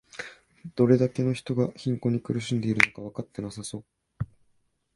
[0.75, 3.83] どれだけの人が貧困に苦しんでいるのかわかってなさそ
[4.21, 4.23] う